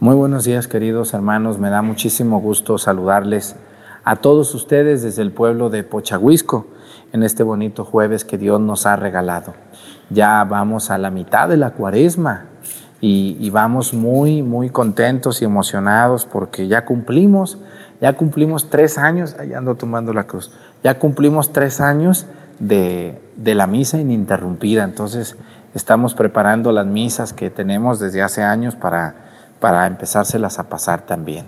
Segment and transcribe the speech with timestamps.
[0.00, 3.54] Muy buenos días queridos hermanos, me da muchísimo gusto saludarles
[4.02, 6.66] a todos ustedes desde el pueblo de Pochahuisco
[7.12, 9.54] en este bonito jueves que Dios nos ha regalado.
[10.10, 12.46] Ya vamos a la mitad de la cuaresma
[13.00, 17.58] y, vamos muy, muy contentos y emocionados porque ya cumplimos,
[18.00, 20.50] ya cumplimos tres años, allá ando tomando la cruz,
[20.82, 22.26] ya cumplimos tres años
[22.58, 25.36] de, de la misa ininterrumpida, entonces
[25.72, 29.23] estamos preparando las misas que tenemos desde hace años para
[29.64, 31.46] para empezárselas a pasar también.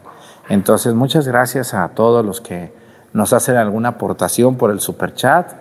[0.49, 2.73] Entonces, muchas gracias a todos los que
[3.13, 5.53] nos hacen alguna aportación por el super chat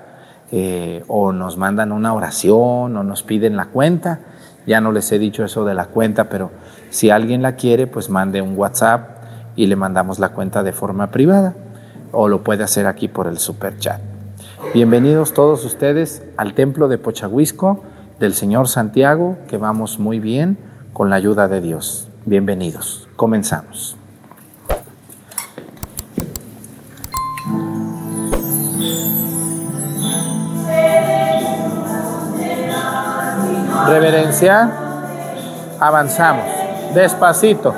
[0.53, 4.21] eh, o nos mandan una oración o nos piden la cuenta.
[4.65, 6.49] Ya no les he dicho eso de la cuenta, pero
[6.91, 9.17] si alguien la quiere, pues mande un WhatsApp
[9.57, 11.55] y le mandamos la cuenta de forma privada
[12.13, 13.99] o lo puede hacer aquí por el super chat.
[14.73, 17.83] Bienvenidos todos ustedes al templo de Pochahuisco
[18.17, 20.57] del Señor Santiago, que vamos muy bien
[20.93, 22.07] con la ayuda de Dios.
[22.27, 23.07] Bienvenidos.
[23.15, 23.95] Comenzamos.
[33.87, 34.71] Reverencia.
[35.79, 36.45] Avanzamos.
[36.95, 37.75] Despacito.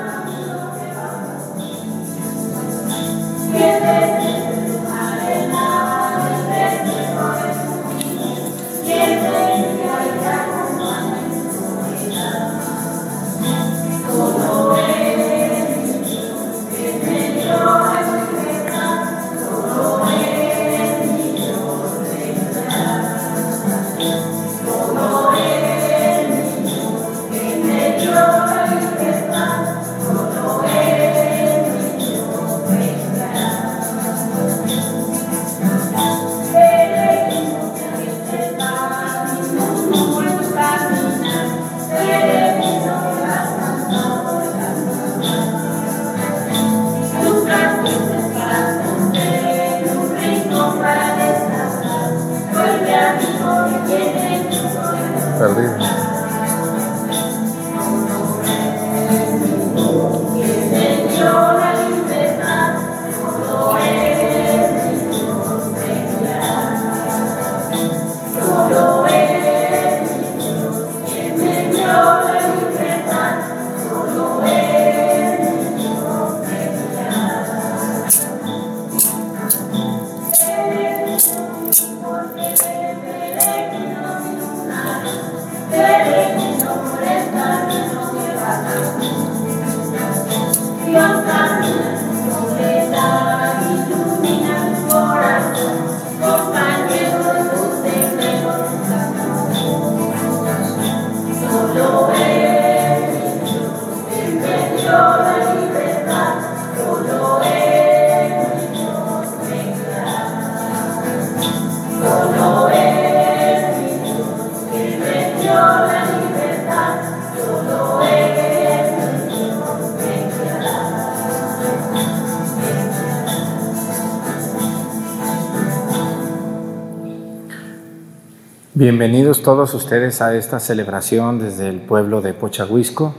[129.00, 133.14] Bienvenidos todos ustedes a esta celebración desde el pueblo de Pochahuisco.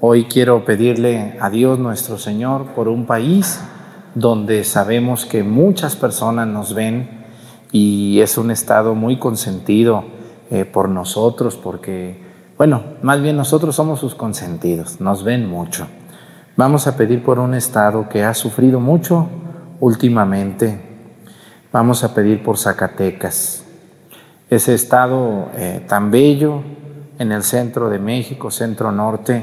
[0.00, 3.60] Hoy quiero pedirle a Dios nuestro Señor por un país
[4.16, 7.24] donde sabemos que muchas personas nos ven
[7.70, 10.02] y es un estado muy consentido
[10.50, 12.20] eh, por nosotros porque,
[12.58, 15.86] bueno, más bien nosotros somos sus consentidos, nos ven mucho.
[16.56, 19.28] Vamos a pedir por un estado que ha sufrido mucho
[19.78, 20.80] últimamente.
[21.70, 23.61] Vamos a pedir por Zacatecas
[24.54, 26.60] ese estado eh, tan bello
[27.18, 29.42] en el centro de México, centro norte,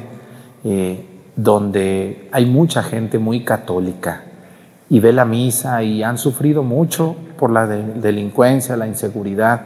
[0.64, 1.03] eh,
[1.36, 4.22] donde hay mucha gente muy católica
[4.88, 9.62] y ve la misa y han sufrido mucho por la delincuencia, la inseguridad.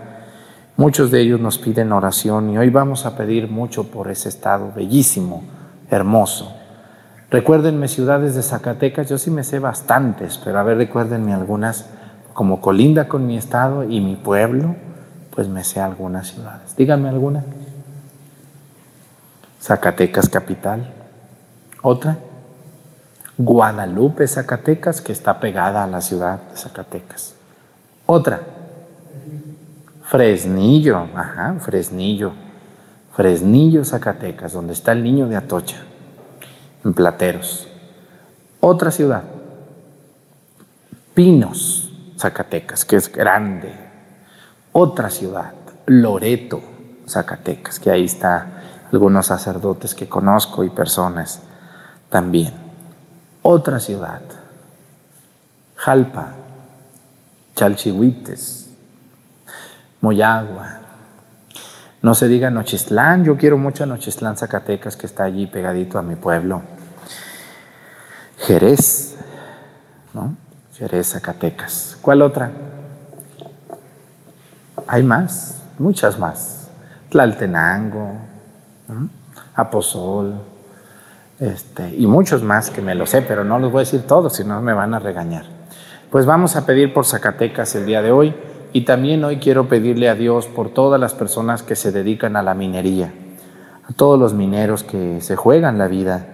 [0.78, 4.72] Muchos de ellos nos piden oración y hoy vamos a pedir mucho por ese estado
[4.74, 5.44] bellísimo,
[5.90, 6.56] hermoso.
[7.30, 11.90] Recuérdenme ciudades de Zacatecas, yo sí me sé bastantes, pero a ver, recuérdenme algunas,
[12.34, 14.76] como colinda con mi estado y mi pueblo,
[15.36, 16.76] pues me sé algunas ciudades.
[16.76, 17.44] Díganme alguna.
[19.62, 20.94] Zacatecas capital.
[21.82, 22.18] Otra.
[23.38, 27.34] Guadalupe, Zacatecas, que está pegada a la ciudad de Zacatecas.
[28.06, 28.42] Otra.
[30.04, 32.34] Fresnillo, ajá, Fresnillo.
[33.14, 35.78] Fresnillo, Zacatecas, donde está el niño de Atocha,
[36.84, 37.68] en Plateros.
[38.60, 39.24] Otra ciudad.
[41.14, 43.72] Pinos, Zacatecas, que es grande,
[44.74, 45.54] otra ciudad,
[45.86, 46.62] Loreto,
[47.08, 51.42] Zacatecas, que ahí está algunos sacerdotes que conozco y personas.
[52.10, 52.54] también.
[53.42, 54.22] Otra ciudad,
[55.76, 56.34] Jalpa,
[57.56, 58.70] Chalchihuites,
[60.00, 60.80] Moyagua.
[62.04, 66.04] No se diga Nochistlán, yo quiero mucho a Nochistlán, Zacatecas, que está allí pegadito a
[66.04, 66.62] mi pueblo.
[68.38, 69.16] Jerez,
[70.14, 70.36] ¿no?
[70.76, 71.98] Jerez, Zacatecas.
[72.02, 72.52] ¿Cuál otra?
[74.88, 76.70] Hay más, muchas más.
[77.10, 78.18] Tlaltenango,
[79.56, 80.34] Aposol,
[81.40, 84.34] este, y muchos más que me lo sé, pero no los voy a decir todos,
[84.36, 85.46] si no me van a regañar.
[86.10, 88.36] Pues vamos a pedir por Zacatecas el día de hoy
[88.72, 92.44] y también hoy quiero pedirle a Dios por todas las personas que se dedican a
[92.44, 93.14] la minería,
[93.88, 96.26] a todos los mineros que se juegan la vida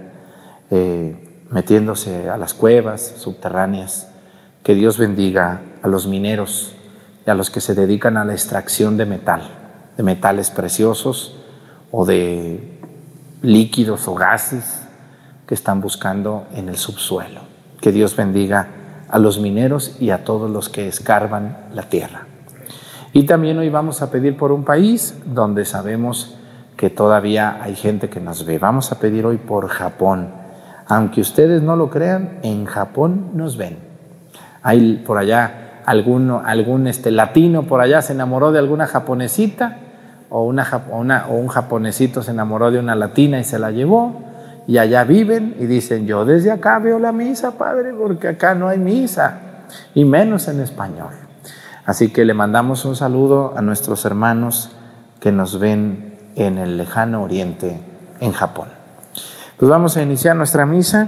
[0.69, 4.07] eh, metiéndose a las cuevas subterráneas.
[4.63, 6.75] Que Dios bendiga a los mineros
[7.29, 9.41] a los que se dedican a la extracción de metal,
[9.97, 11.35] de metales preciosos
[11.91, 12.79] o de
[13.41, 14.81] líquidos o gases
[15.47, 17.41] que están buscando en el subsuelo.
[17.81, 18.67] Que Dios bendiga
[19.09, 22.27] a los mineros y a todos los que escarban la tierra.
[23.13, 26.35] Y también hoy vamos a pedir por un país donde sabemos
[26.77, 28.59] que todavía hay gente que nos ve.
[28.59, 30.31] Vamos a pedir hoy por Japón.
[30.87, 33.77] Aunque ustedes no lo crean, en Japón nos ven.
[34.61, 39.77] Hay por allá algún, algún este, latino por allá se enamoró de alguna japonesita
[40.29, 44.21] o, una, o un japonesito se enamoró de una latina y se la llevó
[44.67, 48.67] y allá viven y dicen, yo desde acá veo la misa, Padre, porque acá no
[48.67, 49.39] hay misa,
[49.95, 51.09] y menos en español.
[51.87, 54.69] Así que le mandamos un saludo a nuestros hermanos
[55.19, 57.81] que nos ven en el lejano oriente,
[58.19, 58.67] en Japón.
[59.57, 61.07] Pues vamos a iniciar nuestra misa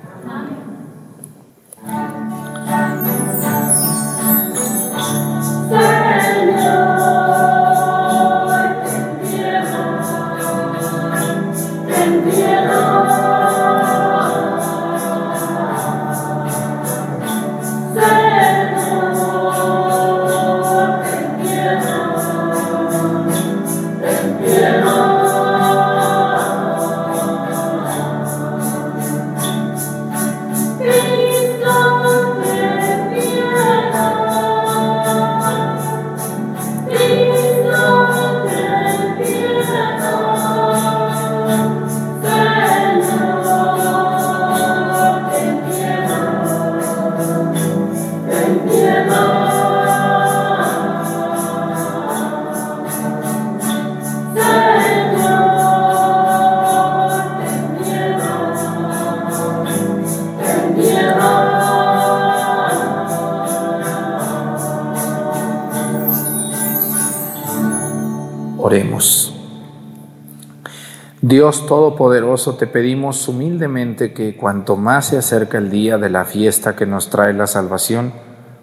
[71.51, 76.77] Dios Todopoderoso, te pedimos humildemente que cuanto más se acerca el día de la fiesta
[76.77, 78.13] que nos trae la salvación,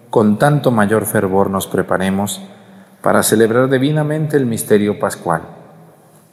[0.09, 2.41] con tanto mayor fervor nos preparemos
[3.03, 5.43] para celebrar divinamente el misterio pascual.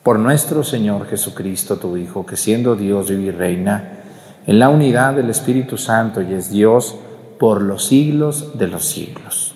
[0.03, 3.99] Por nuestro Señor Jesucristo, tu Hijo, que siendo Dios vive y reina
[4.47, 6.97] en la unidad del Espíritu Santo y es Dios
[7.39, 9.55] por los siglos de los siglos.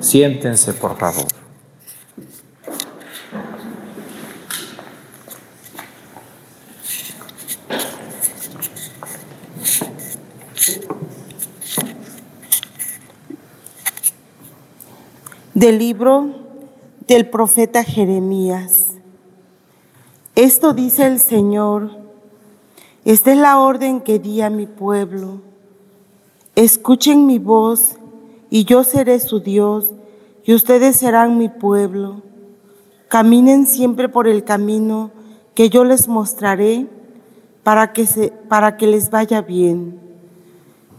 [0.00, 1.35] Siéntense, por favor.
[15.56, 16.28] Del libro
[17.06, 18.92] del profeta Jeremías.
[20.34, 21.92] Esto dice el Señor,
[23.06, 25.40] esta es la orden que di a mi pueblo.
[26.56, 27.96] Escuchen mi voz
[28.50, 29.92] y yo seré su Dios
[30.44, 32.20] y ustedes serán mi pueblo.
[33.08, 35.10] Caminen siempre por el camino
[35.54, 36.86] que yo les mostraré
[37.62, 39.98] para que, se, para que les vaya bien.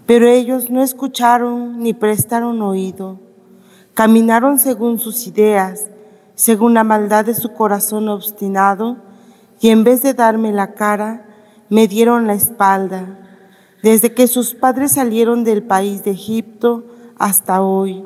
[0.08, 3.27] Pero ellos no escucharon ni prestaron oído.
[3.98, 5.88] Caminaron según sus ideas,
[6.36, 8.98] según la maldad de su corazón obstinado,
[9.60, 11.25] y en vez de darme la cara,
[11.68, 13.18] me dieron la espalda,
[13.82, 16.84] desde que sus padres salieron del país de Egipto
[17.18, 18.06] hasta hoy.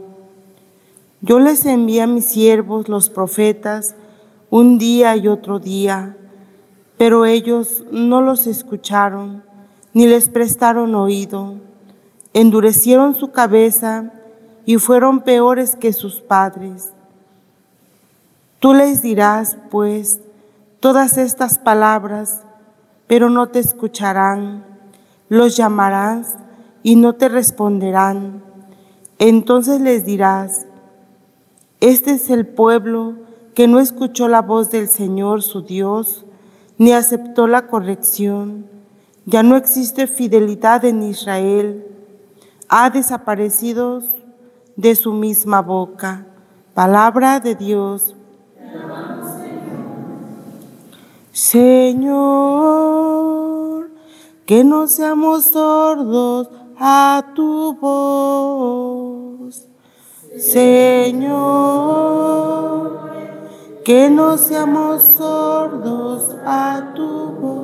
[1.19, 3.93] Yo les envié a mis siervos, los profetas,
[4.49, 6.15] un día y otro día,
[6.97, 9.43] pero ellos no los escucharon
[9.93, 11.55] ni les prestaron oído.
[12.33, 14.13] Endurecieron su cabeza
[14.65, 16.91] y fueron peores que sus padres.
[18.59, 20.19] Tú les dirás, pues,
[20.79, 22.41] todas estas palabras,
[23.07, 24.63] pero no te escucharán.
[25.29, 26.37] Los llamarás
[26.83, 28.43] y no te responderán.
[29.17, 30.65] Entonces les dirás,
[31.79, 33.15] este es el pueblo
[33.55, 36.25] que no escuchó la voz del Señor su Dios,
[36.77, 38.65] ni aceptó la corrección.
[39.25, 41.85] Ya no existe fidelidad en Israel.
[42.69, 44.01] Ha desaparecido
[44.81, 46.25] de su misma boca.
[46.73, 48.15] Palabra de Dios.
[51.31, 52.21] Señor,
[54.45, 59.67] que no seamos sordos a tu voz.
[60.39, 61.39] Señor,
[63.85, 67.61] que no seamos sordos a tu voz.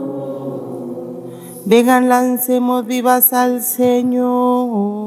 [1.66, 5.07] Vengan, lancemos vivas al Señor.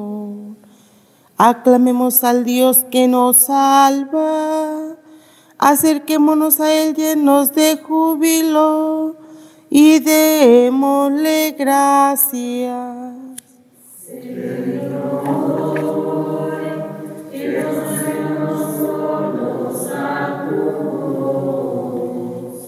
[1.42, 4.98] Aclamemos al Dios que nos salva.
[5.56, 9.16] Acerquémonos a Él llenos de júbilo
[9.70, 12.76] y démosle gracias.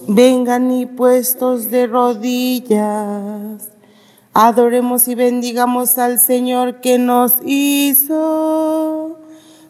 [0.07, 3.69] Vengan y puestos de rodillas,
[4.33, 9.19] adoremos y bendigamos al Señor que nos hizo,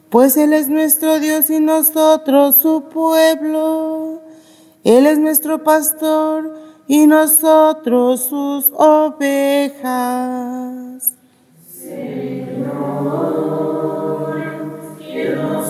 [0.10, 4.22] pues Él es nuestro Dios y nosotros su pueblo.
[4.84, 9.84] Él es nuestro pastor y nosotros sus ovejas.
[11.67, 12.74] Señor,
[15.00, 15.65] que no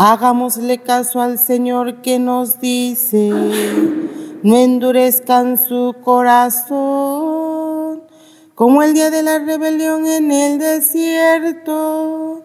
[0.00, 3.32] Hagámosle caso al Señor que nos dice,
[4.44, 6.76] no endurezcan su corazón,
[8.54, 12.44] como el día de la rebelión en el desierto,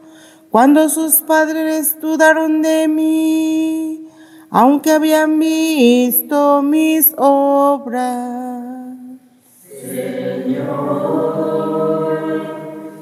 [0.50, 4.07] cuando sus padres dudaron de mí,
[4.50, 8.98] aunque habían visto mis obras.
[9.79, 10.74] Señor,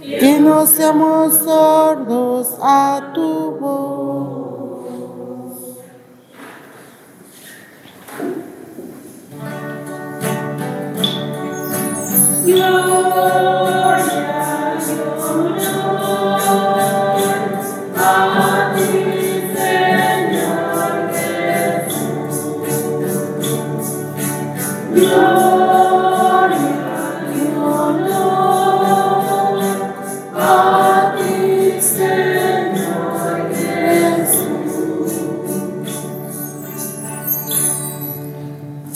[0.02, 4.31] que no seamos sordos a tu voz.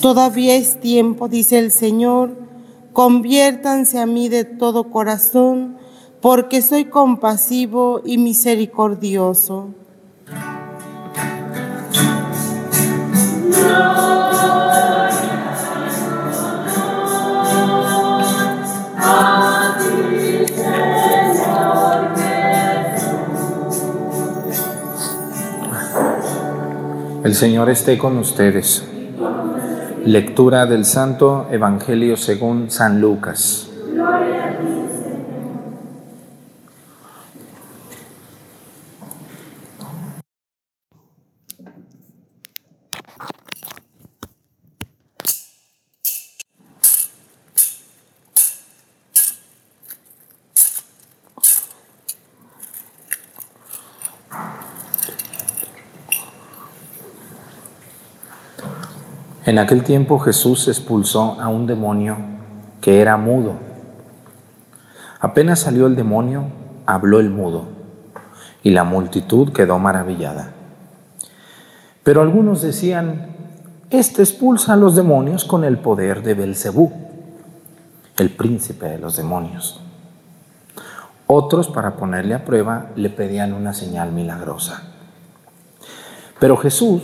[0.02, 2.45] Todavía es tiempo, dice el Señor
[2.96, 5.76] conviértanse a mí de todo corazón,
[6.22, 9.76] porque soy compasivo y misericordioso.
[27.26, 28.95] El Señor esté con ustedes.
[30.06, 33.75] Lectura del Santo Evangelio según San Lucas.
[59.46, 62.18] En aquel tiempo Jesús expulsó a un demonio
[62.82, 63.54] que era mudo.
[65.20, 66.46] Apenas salió el demonio,
[66.88, 67.66] habló el mudo,
[68.64, 70.52] y la multitud quedó maravillada.
[72.04, 73.28] Pero algunos decían,
[73.92, 76.92] este expulsa a los demonios con el poder de Belcebú,
[78.18, 79.80] el príncipe de los demonios.
[81.28, 84.84] Otros, para ponerle a prueba, le pedían una señal milagrosa.
[86.40, 87.04] Pero Jesús,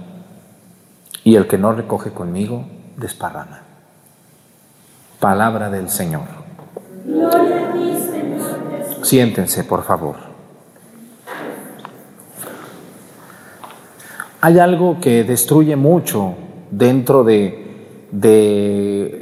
[1.23, 2.65] y el que no recoge conmigo
[2.97, 3.61] desparrama.
[5.19, 6.23] Palabra del Señor.
[9.03, 10.15] Siéntense, por favor.
[14.41, 16.33] Hay algo que destruye mucho
[16.71, 19.21] dentro de, de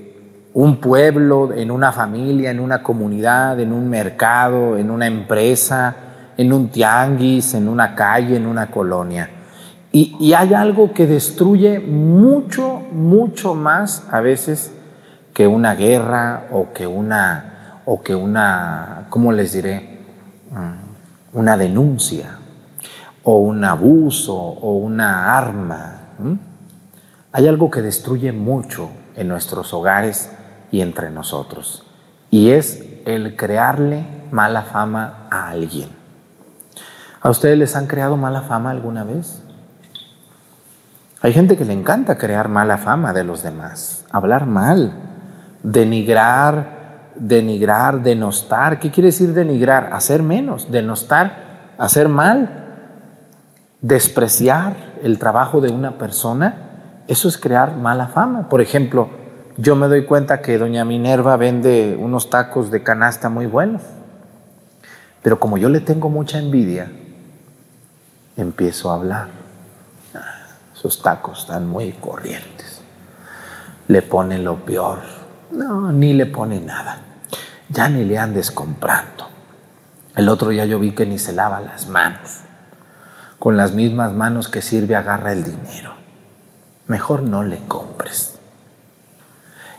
[0.54, 5.96] un pueblo, en una familia, en una comunidad, en un mercado, en una empresa,
[6.38, 9.30] en un tianguis, en una calle, en una colonia.
[9.92, 14.72] Y, hay algo que destruye mucho, mucho más a veces
[15.34, 20.00] que una guerra o que una, o que una, ¿cómo les diré?
[20.52, 22.38] Mm, una denuncia
[23.24, 25.96] o un abuso o una arma.
[27.32, 30.32] Hay algo que destruye mucho en nuestros hogares
[30.72, 31.84] y entre nosotros.
[32.32, 35.90] Y es el crearle mala fama a alguien.
[37.22, 39.44] ¿A ustedes les han creado mala fama alguna vez?
[41.22, 44.94] Hay gente que le encanta crear mala fama de los demás, hablar mal,
[45.64, 48.80] denigrar, denigrar, denostar.
[48.80, 49.92] ¿Qué quiere decir denigrar?
[49.92, 52.68] Hacer menos, denostar, hacer mal,
[53.82, 57.04] despreciar el trabajo de una persona.
[57.10, 58.48] Eso es crear mala fama.
[58.48, 59.10] Por ejemplo,
[59.58, 63.82] yo me doy cuenta que doña Minerva vende unos tacos de canasta muy buenos.
[65.22, 66.90] Pero como yo le tengo mucha envidia,
[68.38, 69.49] empiezo a hablar.
[70.82, 72.80] Sus tacos están muy corrientes.
[73.90, 75.00] Le ponen lo peor.
[75.52, 77.00] No, ni le pone nada.
[77.68, 79.28] Ya ni le andes comprando.
[80.16, 82.40] El otro ya yo vi que ni se lava las manos.
[83.40, 85.96] Con las mismas manos que sirve agarra el dinero.
[86.88, 88.40] Mejor no le compres.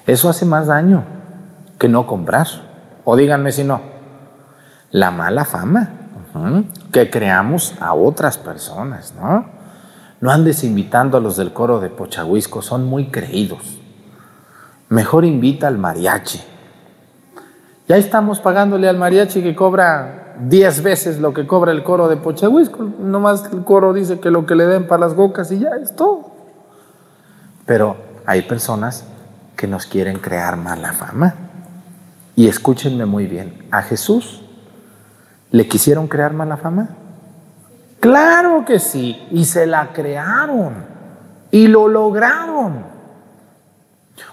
[0.07, 1.05] Eso hace más daño
[1.79, 2.47] que no comprar.
[3.05, 3.81] O díganme si no.
[4.91, 5.89] La mala fama
[6.93, 9.60] que creamos a otras personas, ¿no?
[10.21, 13.79] No andes invitando a los del coro de Pochahuisco, son muy creídos.
[14.91, 16.41] Mejor invita al mariachi.
[17.89, 22.17] Ya estamos pagándole al mariachi que cobra 10 veces lo que cobra el coro de
[22.17, 22.85] Pochahuisco.
[23.01, 25.97] Nomás el coro dice que lo que le den para las bocas y ya es
[25.97, 26.33] todo.
[27.65, 29.05] Pero hay personas
[29.57, 31.35] que nos quieren crear mala fama.
[32.37, 34.43] Y escúchenme muy bien, a Jesús
[35.51, 36.91] le quisieron crear mala fama.
[38.01, 40.87] Claro que sí, y se la crearon
[41.51, 42.85] y lo lograron.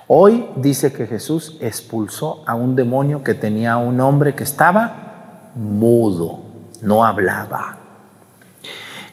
[0.07, 6.39] Hoy dice que Jesús expulsó a un demonio que tenía un hombre que estaba mudo,
[6.81, 7.77] no hablaba.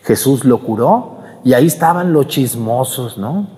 [0.05, 3.49] Jesús lo curó y ahí estaban los chismosos, ¿no?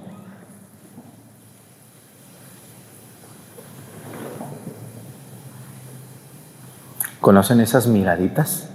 [7.20, 8.70] ¿Conocen esas miraditas?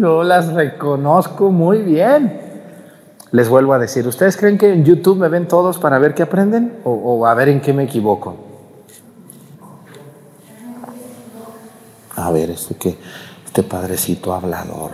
[0.00, 2.40] Yo las reconozco muy bien.
[3.32, 6.22] Les vuelvo a decir, ¿ustedes creen que en YouTube me ven todos para ver qué
[6.22, 8.34] aprenden o, a ver en qué me equivoco?
[12.16, 12.98] A ver, este que
[13.46, 14.92] este padrecito hablador.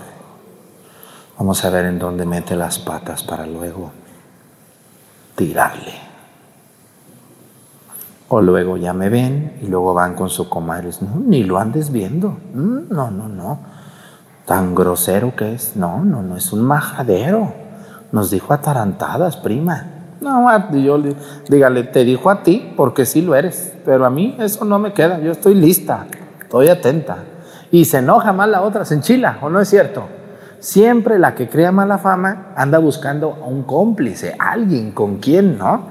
[1.38, 3.92] Vamos a ver en dónde mete las patas para luego
[5.36, 5.94] tirarle.
[8.28, 10.90] O luego ya me ven y luego van con su comadre.
[11.00, 12.36] No, ni lo andes viendo.
[12.52, 13.75] Mm, no, no, no
[14.46, 15.76] tan grosero que es.
[15.76, 17.52] No, no, no, es un majadero.
[18.12, 19.86] Nos dijo atarantadas, prima.
[20.20, 21.14] No, yo le,
[21.48, 24.94] dígale, te dijo a ti porque sí lo eres, pero a mí eso no me
[24.94, 26.06] queda, yo estoy lista,
[26.40, 27.18] estoy atenta.
[27.70, 30.04] Y se enoja más la otra, se enchila, ¿o no es cierto?
[30.58, 35.88] Siempre la que crea mala fama anda buscando a un cómplice, alguien con quien, ¿no?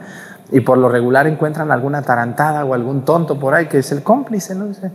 [0.51, 4.01] Y por lo regular encuentran alguna tarantada o algún tonto por ahí que es el
[4.01, 4.65] cómplice, ¿no?
[4.65, 4.91] Dice,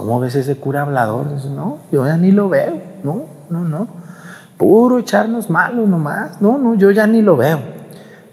[0.00, 1.26] ¿Cómo ves ese cura hablador?
[1.26, 2.80] no, yo ya ni lo veo.
[3.04, 3.86] No, no, no.
[4.56, 6.40] Puro echarnos malos nomás.
[6.40, 7.60] No, no, yo ya ni lo veo.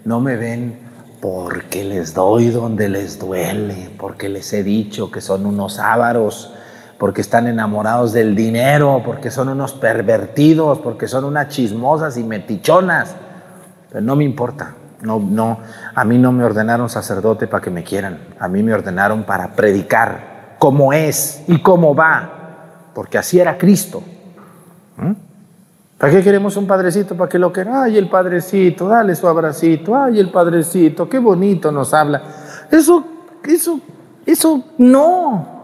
[0.06, 0.78] No me ven
[1.20, 6.54] porque les doy donde les duele, porque les he dicho que son unos ávaros,
[6.96, 13.14] porque están enamorados del dinero, porque son unos pervertidos, porque son unas chismosas y metichonas.
[13.90, 14.74] Pero no me importa.
[15.02, 15.58] No, no,
[15.94, 18.20] a mí no me ordenaron sacerdote para que me quieran.
[18.40, 24.02] A mí me ordenaron para predicar cómo es y cómo va, porque así era Cristo.
[24.96, 25.12] ¿Mm?
[25.98, 27.16] ¿Para qué queremos un padrecito?
[27.16, 27.74] ¿Para que lo quieran?
[27.82, 29.96] Ay, el padrecito, dale su abracito.
[29.96, 32.22] Ay, el padrecito, qué bonito nos habla.
[32.70, 33.04] Eso,
[33.42, 33.80] eso,
[34.24, 35.58] eso no.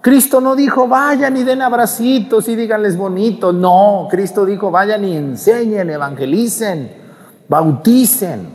[0.00, 3.52] Cristo no dijo, vayan y den abracitos y díganles bonito.
[3.52, 6.92] No, Cristo dijo, vayan y enseñen, evangelicen,
[7.48, 8.48] bauticen.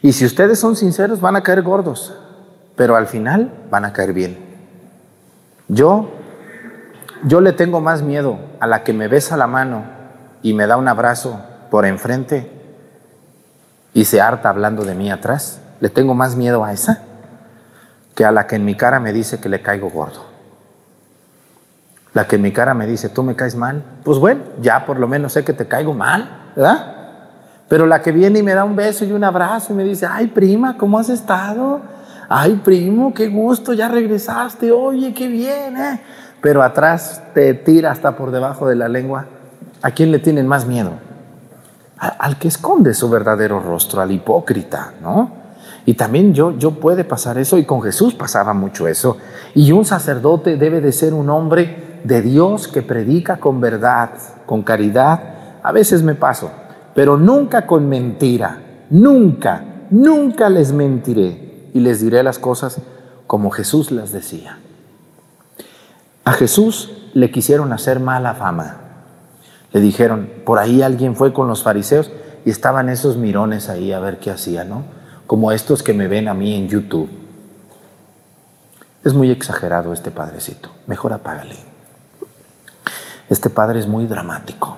[0.00, 2.14] Y si ustedes son sinceros, van a caer gordos,
[2.76, 4.38] pero al final van a caer bien.
[5.68, 6.10] Yo,
[7.22, 9.84] yo le tengo más miedo a la que me besa la mano
[10.42, 12.50] y me da un abrazo por enfrente
[13.92, 15.60] y se harta hablando de mí atrás.
[15.80, 17.02] Le tengo más miedo a esa
[18.14, 20.24] que a la que en mi cara me dice que le caigo gordo.
[22.12, 23.82] La que en mi cara me dice, tú me caes mal.
[24.04, 26.94] Pues bueno, ya por lo menos sé que te caigo mal, ¿verdad?
[27.68, 30.06] Pero la que viene y me da un beso y un abrazo y me dice,
[30.06, 31.80] ay prima, ¿cómo has estado?
[32.28, 36.00] Ay primo, qué gusto, ya regresaste, oye, qué bien, ¿eh?
[36.40, 39.26] Pero atrás te tira hasta por debajo de la lengua.
[39.82, 40.92] ¿A quién le tienen más miedo?
[41.96, 45.30] al que esconde su verdadero rostro, al hipócrita, ¿no?
[45.86, 49.16] Y también yo, yo puede pasar eso, y con Jesús pasaba mucho eso.
[49.54, 54.10] Y un sacerdote debe de ser un hombre de Dios que predica con verdad,
[54.46, 55.20] con caridad.
[55.62, 56.50] A veces me paso,
[56.94, 58.60] pero nunca con mentira.
[58.90, 61.43] Nunca, nunca les mentiré
[61.74, 62.78] y les diré las cosas
[63.26, 64.58] como Jesús las decía.
[66.24, 68.78] A Jesús le quisieron hacer mala fama.
[69.72, 72.10] Le dijeron, por ahí alguien fue con los fariseos
[72.46, 74.84] y estaban esos mirones ahí a ver qué hacía, ¿no?
[75.26, 77.10] como estos que me ven a mí en YouTube.
[79.02, 80.70] Es muy exagerado este padrecito.
[80.86, 81.56] Mejor apágale.
[83.28, 84.76] Este padre es muy dramático.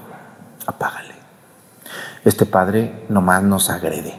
[0.66, 1.14] Apágale.
[2.24, 4.18] Este padre nomás nos agrede.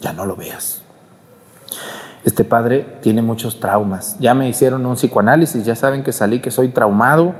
[0.00, 0.79] Ya no lo veas.
[2.24, 4.16] Este padre tiene muchos traumas.
[4.18, 7.34] Ya me hicieron un psicoanálisis, ya saben que salí que soy traumado,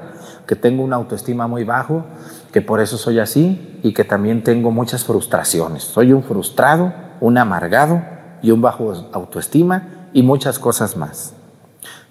[0.47, 2.05] que tengo una autoestima muy bajo,
[2.53, 5.85] que por eso soy así y que también tengo muchas frustraciones.
[5.85, 8.03] Soy un frustrado, un amargado,
[8.43, 11.35] y un bajo autoestima y muchas cosas más.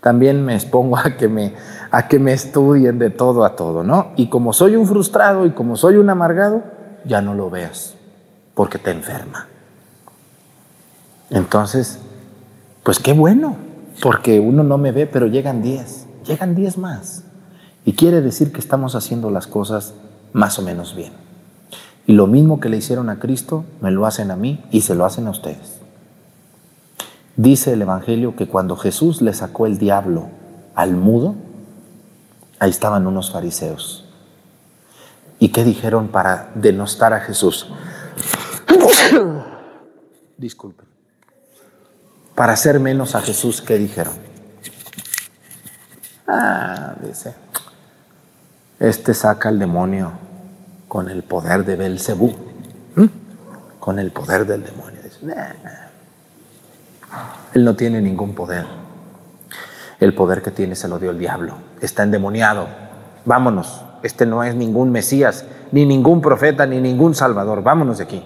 [0.02, 1.54] También me expongo a que me,
[1.92, 4.12] a que me estudien de todo a todo, ¿no?
[4.16, 6.64] Y como soy un frustrado y como soy un amargado,
[7.06, 7.96] ya no lo veas,
[8.54, 9.48] porque te enferma.
[11.30, 12.00] Entonces,
[12.90, 13.56] pues qué bueno,
[14.02, 17.24] porque uno no me ve, pero llegan diez, llegan diez más.
[17.86, 19.94] Y quiere decir que estamos haciendo las cosas
[20.34, 21.14] más o menos bien.
[22.08, 24.96] Y lo mismo que le hicieron a Cristo, me lo hacen a mí y se
[24.96, 25.82] lo hacen a ustedes.
[27.36, 30.26] Dice el Evangelio que cuando Jesús le sacó el diablo
[30.74, 31.36] al mudo,
[32.58, 34.10] ahí estaban unos fariseos.
[35.38, 37.68] ¿Y qué dijeron para denostar a Jesús?
[40.40, 40.89] Disculpen.
[42.40, 44.14] Para hacer menos a Jesús, ¿qué dijeron?
[46.26, 47.36] Ah, dice,
[48.80, 50.14] este saca al demonio
[50.88, 52.34] con el poder de Belcebú,
[53.82, 55.02] con el poder del demonio.
[55.04, 55.18] Dice,
[57.56, 58.66] él no tiene ningún poder.
[60.00, 61.56] El poder que tiene se lo dio el diablo.
[61.82, 62.70] Está endemoniado.
[63.26, 63.84] Vámonos.
[64.02, 67.64] Este no es ningún Mesías, ni ningún profeta, ni ningún Salvador.
[67.64, 68.24] Vámonos de aquí.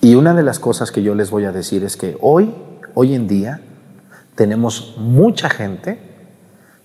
[0.00, 2.54] Y una de las cosas que yo les voy a decir es que hoy,
[2.94, 3.60] hoy en día,
[4.34, 5.98] tenemos mucha gente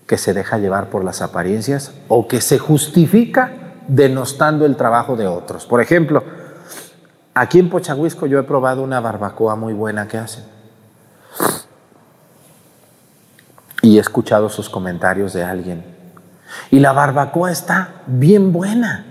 [0.07, 3.51] que se deja llevar por las apariencias o que se justifica
[3.87, 5.65] denostando el trabajo de otros.
[5.65, 6.23] Por ejemplo,
[7.37, 10.45] Aquí en Pochahuisco yo he probado una barbacoa muy buena que hacen.
[13.81, 15.83] Y he escuchado sus comentarios de alguien.
[16.71, 19.05] Y la barbacoa está bien buena.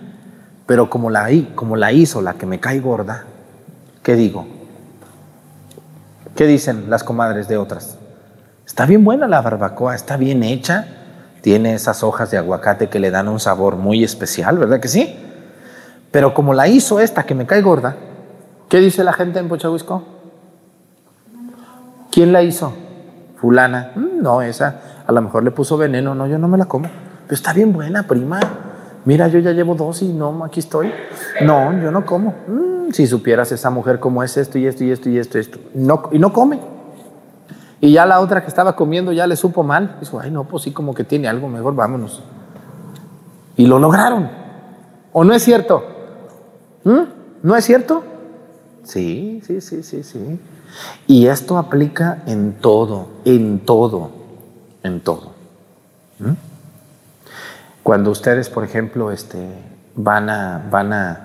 [0.64, 3.27] Pero como la, como la hizo la que me cae gorda,
[4.05, 4.47] ¿qué digo?
[6.37, 7.99] ¿Qué dicen las comadres de otras?
[8.64, 10.87] Está bien buena la barbacoa, está bien hecha,
[11.40, 15.17] tiene esas hojas de aguacate que le dan un sabor muy especial, ¿verdad que sí?
[16.12, 17.97] Pero como la hizo esta que me cae gorda,
[18.75, 20.03] ¿Qué dice la gente en Pochahuisco?
[22.11, 22.73] ¿Quién la hizo?
[23.37, 23.93] Fulana.
[23.95, 26.12] Mm, no, esa a lo mejor le puso veneno.
[26.14, 26.88] No, yo no me la como.
[26.88, 28.40] Pero está bien buena, prima.
[29.05, 30.93] Mira, yo ya llevo dos y no, aquí estoy.
[31.43, 32.35] No, yo no como.
[32.49, 35.59] Mm, si supieras esa mujer cómo es esto y esto y esto y esto, esto.
[35.75, 36.61] No, y no come.
[37.81, 39.97] Y ya la otra que estaba comiendo ya le supo mal.
[40.01, 42.23] Dijo, ay, no, pues sí, como que tiene algo, mejor vámonos.
[43.57, 44.31] Y lo lograron.
[45.12, 45.85] ¿O no es cierto?
[46.85, 47.03] ¿Mm?
[47.42, 48.03] ¿No es cierto?
[48.85, 50.40] Sí, sí, sí, sí, sí.
[51.07, 54.11] Y esto aplica en todo, en todo,
[54.83, 55.33] en todo.
[56.18, 56.33] ¿Mm?
[57.83, 59.47] Cuando ustedes, por ejemplo, este,
[59.94, 61.23] van a, van a,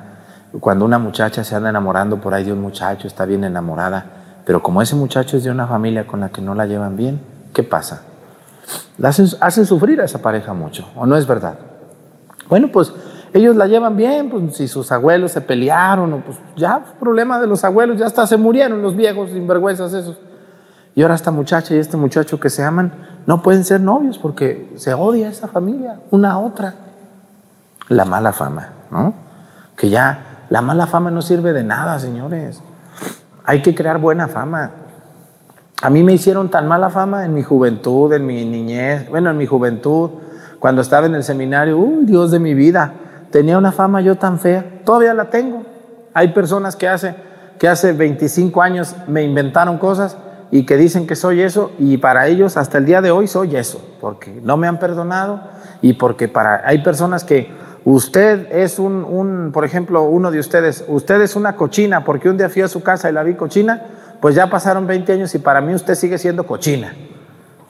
[0.59, 4.05] cuando una muchacha se anda enamorando por ahí de un muchacho, está bien enamorada,
[4.45, 7.21] pero como ese muchacho es de una familia con la que no la llevan bien,
[7.53, 8.01] ¿qué pasa?
[8.97, 11.59] La hacen, sufrir a esa pareja mucho, ¿o no es verdad?
[12.49, 12.91] Bueno, pues
[13.33, 17.63] ellos la llevan bien, pues si sus abuelos se pelearon, pues ya, problema de los
[17.63, 20.17] abuelos, ya hasta se murieron los viejos sinvergüenzas esos.
[20.95, 22.91] Y ahora esta muchacha y este muchacho que se aman
[23.27, 26.73] no pueden ser novios porque se odia esa familia, una a otra.
[27.87, 29.13] La mala fama, ¿no?
[29.75, 32.61] Que ya la mala fama no sirve de nada, señores.
[33.45, 34.71] Hay que crear buena fama.
[35.81, 39.37] A mí me hicieron tan mala fama en mi juventud, en mi niñez, bueno, en
[39.37, 40.09] mi juventud,
[40.59, 42.93] cuando estaba en el seminario, uy, Dios de mi vida,
[43.31, 45.63] tenía una fama yo tan fea, todavía la tengo.
[46.13, 47.15] Hay personas que hace,
[47.57, 50.17] que hace 25 años me inventaron cosas
[50.51, 53.55] y que dicen que soy eso y para ellos hasta el día de hoy soy
[53.55, 55.41] eso, porque no me han perdonado
[55.81, 57.49] y porque para hay personas que
[57.85, 62.37] usted es un, un por ejemplo, uno de ustedes, usted es una cochina porque un
[62.37, 63.81] día fui a su casa y la vi cochina,
[64.21, 66.93] pues ya pasaron 20 años y para mí usted sigue siendo cochina.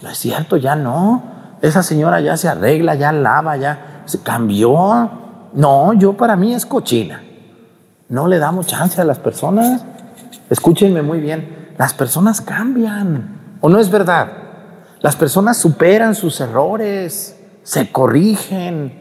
[0.01, 1.23] No es cierto, ya no.
[1.61, 5.11] Esa señora ya se arregla, ya lava, ya se cambió.
[5.53, 7.21] No, yo para mí es cochina.
[8.07, 9.83] No le damos chance a las personas.
[10.49, 13.57] Escúchenme muy bien, las personas cambian.
[13.61, 14.27] ¿O no es verdad?
[15.01, 18.98] Las personas superan sus errores, se corrigen.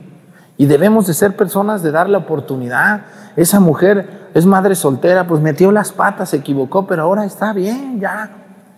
[0.61, 3.03] Y debemos de ser personas de darle oportunidad.
[3.37, 8.01] Esa mujer es madre soltera, pues metió las patas, se equivocó, pero ahora está bien,
[8.01, 8.31] ya,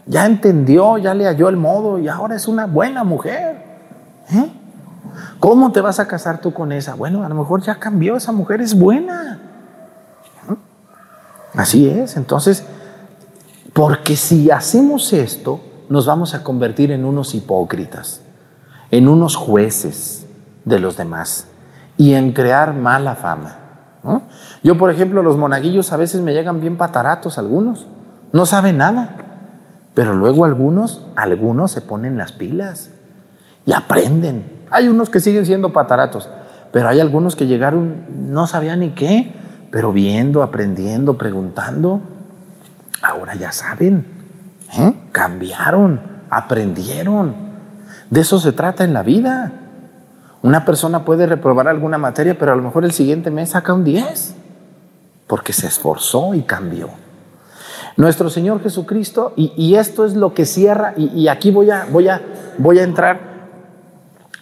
[0.05, 3.65] ya entendió, ya le halló el modo y ahora es una buena mujer.
[4.31, 4.53] ¿Eh?
[5.39, 6.95] ¿Cómo te vas a casar tú con esa?
[6.95, 9.41] Bueno, a lo mejor ya cambió, esa mujer es buena.
[11.55, 12.63] Así es, entonces,
[13.73, 18.21] porque si hacemos esto, nos vamos a convertir en unos hipócritas,
[18.91, 20.27] en unos jueces
[20.67, 21.47] de los demás
[22.01, 23.57] y en crear mala fama.
[24.63, 27.89] Yo, por ejemplo, los monaguillos a veces me llegan bien pataratos algunos,
[28.33, 29.17] no saben nada,
[29.93, 32.89] pero luego algunos, algunos se ponen las pilas
[33.67, 34.51] y aprenden.
[34.71, 36.31] Hay unos que siguen siendo pataratos,
[36.73, 39.35] pero hay algunos que llegaron, no sabían ni qué,
[39.71, 42.01] pero viendo, aprendiendo, preguntando,
[43.03, 44.07] ahora ya saben,
[44.73, 44.95] ¿eh?
[45.13, 47.35] cambiaron, aprendieron.
[48.09, 49.53] De eso se trata en la vida.
[50.43, 53.85] Una persona puede reprobar alguna materia, pero a lo mejor el siguiente mes saca un
[53.85, 54.35] 10,
[55.27, 56.89] porque se esforzó y cambió.
[57.97, 62.83] Nuestro Señor Jesucristo, y, esto es lo que cierra, y, aquí voy a, voy, a,
[62.83, 63.21] entrar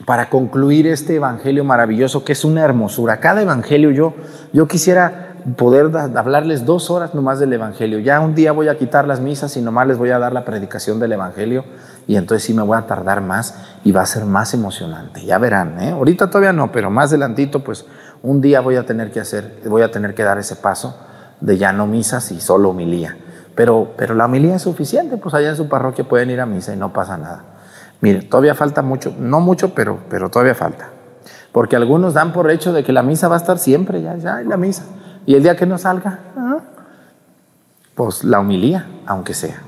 [0.06, 3.18] para concluir este evangelio maravilloso, que es una hermosura.
[3.18, 4.14] Cada evangelio yo,
[4.52, 7.98] yo quisiera poder hablarles dos horas nomás del Evangelio.
[8.00, 10.44] Ya un día voy a quitar las misas y nomás les voy a dar la
[10.44, 11.64] predicación del Evangelio
[12.08, 15.24] y entonces sí me voy a tardar más y va a ser más emocionante.
[15.24, 15.90] Ya verán, ¿eh?
[15.90, 17.84] ahorita todavía no, pero más adelantito pues
[18.22, 20.98] un día voy a tener que hacer, voy a tener que dar ese paso
[21.40, 23.16] de ya no misas y solo homilía.
[23.54, 26.72] Pero, pero la homilía es suficiente, pues allá en su parroquia pueden ir a misa
[26.72, 27.44] y no pasa nada.
[28.00, 30.88] Mire, todavía falta mucho, no mucho, pero, pero todavía falta.
[31.52, 34.40] Porque algunos dan por hecho de que la misa va a estar siempre, ya, ya,
[34.40, 34.84] la misa.
[35.26, 36.58] Y el día que no salga, ah,
[37.94, 39.67] pues la humilía, aunque sea.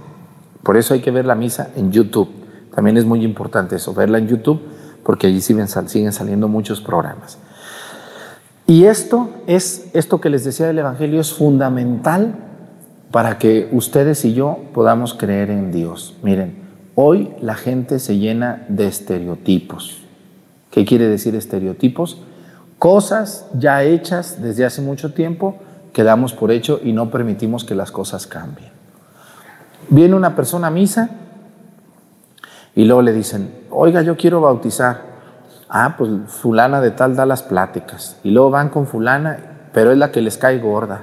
[0.62, 2.29] Por eso hay que ver la misa en YouTube.
[2.75, 4.61] También es muy importante eso, verla en YouTube,
[5.03, 7.38] porque allí siguen, saliendo muchos programas.
[8.66, 12.35] Y esto es, esto que les decía del Evangelio es fundamental
[13.11, 16.16] para que ustedes y yo podamos creer en Dios.
[16.23, 16.61] Miren,
[16.94, 20.05] hoy la gente se llena de estereotipos.
[20.70, 22.23] ¿Qué quiere decir estereotipos?
[22.79, 25.59] Cosas ya hechas desde hace mucho tiempo
[25.92, 28.80] que damos por hecho y no permitimos que las cosas cambien.
[29.90, 31.11] Viene una persona a misa
[32.74, 35.11] y luego le dicen, oiga, yo quiero bautizar.
[35.68, 38.16] Ah, pues fulana de tal da las pláticas.
[38.22, 41.00] Y luego van con fulana, pero es la que les cae gorda.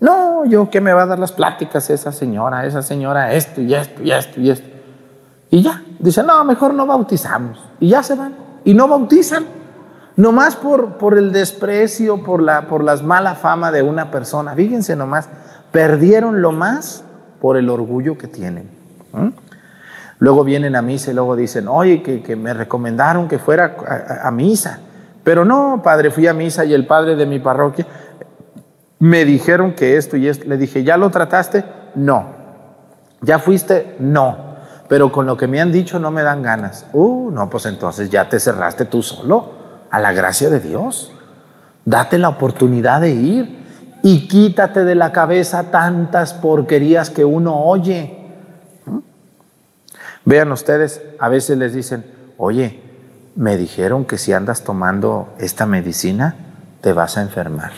[0.00, 3.74] No, yo qué me va a dar las pláticas esa señora, esa señora, esto y
[3.74, 4.68] esto y esto y esto.
[5.50, 7.58] Y ya, dicen, no, mejor no bautizamos.
[7.80, 8.34] Y ya se van.
[8.64, 9.44] Y no bautizan.
[10.14, 14.54] Nomás por, por el desprecio, por, la, por las mala fama de una persona.
[14.54, 15.28] Fíjense nomás,
[15.70, 17.04] perdieron lo más
[17.40, 18.68] por el orgullo que tienen.
[20.18, 23.76] Luego vienen a misa y luego dicen, oye, que, me recomendaron que fuera
[24.22, 24.80] a, misa.
[25.22, 27.86] Pero no, padre, fui a misa y el padre de mi parroquia
[28.98, 30.46] me dijeron que esto y esto.
[30.46, 31.64] Le dije, ¿ya lo trataste?
[31.94, 32.26] No.
[33.20, 33.96] ¿Ya fuiste?
[34.00, 34.48] No.
[34.88, 36.86] Pero con lo que me han dicho no me dan ganas.
[36.92, 39.50] Uh, no, pues entonces ya te cerraste tú solo
[39.90, 41.12] a la gracia de Dios.
[41.84, 43.57] Date la oportunidad de ir.
[44.08, 48.16] Y quítate de la cabeza tantas porquerías que uno oye.
[50.24, 52.06] Vean ustedes, a veces les dicen,
[52.38, 52.80] oye,
[53.36, 56.36] me dijeron que si andas tomando esta medicina,
[56.80, 57.72] te vas a enfermar.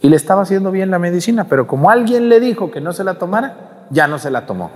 [0.00, 3.04] Y le estaba haciendo bien la medicina, pero como alguien le dijo que no se
[3.04, 4.72] la tomara, ya no se la tomó.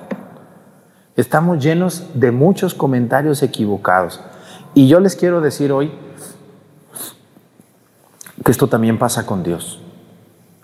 [1.16, 4.20] Estamos llenos de muchos comentarios equivocados.
[4.74, 5.90] Y yo les quiero decir hoy
[8.44, 9.80] que esto también pasa con Dios.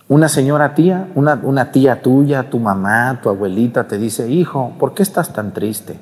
[0.08, 5.02] Una señora tía, una, tía tuya, tu mamá, tu abuelita te dice, hijo, ¿por qué
[5.02, 5.98] estás tan triste?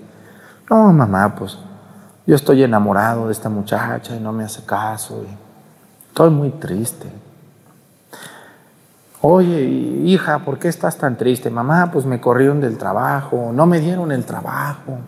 [0.68, 1.58] No, mamá, pues
[2.26, 5.24] yo estoy enamorado de esta muchacha y no me hace caso.
[5.24, 5.34] Y
[6.08, 7.10] estoy muy triste.
[9.22, 9.62] Oye,
[10.04, 11.48] hija, ¿por qué estás tan triste?
[11.48, 14.98] Mamá, pues me corrieron del trabajo, no me dieron el trabajo.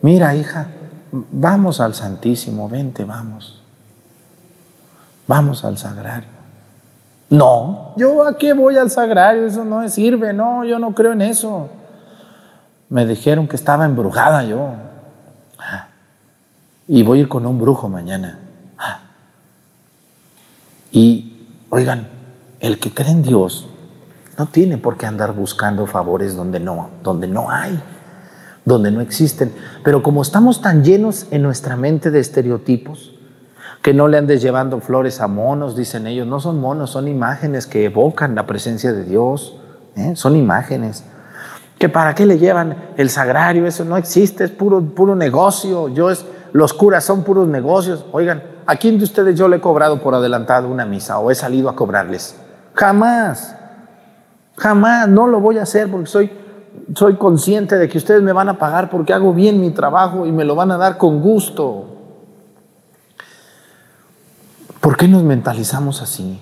[0.00, 0.68] Mira, hija,
[1.10, 3.64] vamos al Santísimo, vente, vamos.
[5.26, 6.33] Vamos al Sagrario.
[7.30, 11.22] No, yo a qué voy al Sagrario, eso no sirve, no, yo no creo en
[11.22, 11.68] eso.
[12.88, 14.70] Me dijeron que estaba embrujada yo.
[16.86, 18.38] Y voy a ir con un brujo mañana.
[20.92, 22.06] Y, oigan,
[22.60, 23.66] el que cree en Dios
[24.38, 27.80] no tiene por qué andar buscando favores donde no, donde no hay,
[28.64, 29.52] donde no existen.
[29.82, 33.12] Pero como estamos tan llenos en nuestra mente de estereotipos,
[33.84, 37.66] que no le andes llevando flores a monos, dicen ellos, no son monos, son imágenes
[37.66, 39.58] que evocan la presencia de Dios,
[39.94, 40.16] ¿eh?
[40.16, 41.04] son imágenes.
[41.78, 45.88] Que para qué le llevan el sagrario, eso no existe, es puro, puro negocio.
[45.88, 48.06] Yo es, los curas son puros negocios.
[48.12, 51.34] Oigan, ¿a quién de ustedes yo le he cobrado por adelantado una misa o he
[51.34, 52.40] salido a cobrarles?
[52.72, 53.54] Jamás,
[54.56, 56.30] jamás, no lo voy a hacer porque soy,
[56.94, 60.32] soy consciente de que ustedes me van a pagar porque hago bien mi trabajo y
[60.32, 61.93] me lo van a dar con gusto.
[64.84, 66.38] ¿Por qué nos mentalizamos así?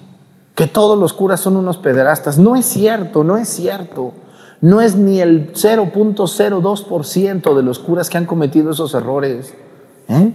[0.56, 2.38] Que todos los curas son unos pederastas.
[2.38, 4.14] No es cierto, no es cierto.
[4.60, 9.54] No es ni el 0.02% de los curas que han cometido esos errores.
[10.08, 10.34] ¿Eh?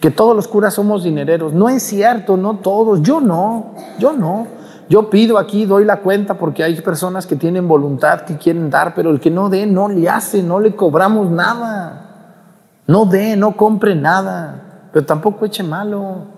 [0.00, 1.52] Que todos los curas somos dinereros.
[1.52, 3.02] No es cierto, no todos.
[3.02, 4.48] Yo no, yo no.
[4.88, 8.92] Yo pido aquí, doy la cuenta porque hay personas que tienen voluntad, que quieren dar,
[8.92, 12.40] pero el que no dé, no le hace, no le cobramos nada.
[12.88, 16.34] No dé, no compre nada, pero tampoco eche malo.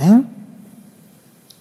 [0.00, 0.22] ¿Eh?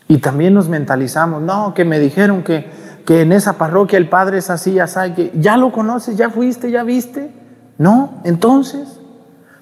[0.07, 2.67] Y también nos mentalizamos, no, que me dijeron que,
[3.05, 6.29] que en esa parroquia el padre es así, ya sabe que ya lo conoces, ya
[6.29, 7.31] fuiste, ya viste.
[7.77, 8.99] No, entonces,